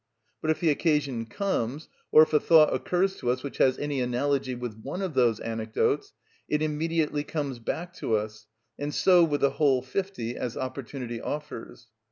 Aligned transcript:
But 0.41 0.49
if 0.49 0.59
the 0.61 0.71
occasion 0.71 1.27
comes, 1.27 1.87
or 2.11 2.23
if 2.23 2.33
a 2.33 2.39
thought 2.39 2.73
occurs 2.73 3.17
to 3.17 3.29
us 3.29 3.43
which 3.43 3.59
has 3.59 3.77
any 3.77 4.01
analogy 4.01 4.55
with 4.55 4.79
one 4.81 4.99
of 5.03 5.13
those 5.13 5.39
anecdotes, 5.39 6.13
it 6.49 6.63
immediately 6.63 7.23
comes 7.23 7.59
back 7.59 7.93
to 7.97 8.15
us; 8.15 8.47
and 8.79 8.95
so 8.95 9.23
with 9.23 9.41
the 9.41 9.51
whole 9.51 9.83
fifty 9.83 10.35
as 10.35 10.57
opportunity 10.57 11.21
offers. 11.21 11.89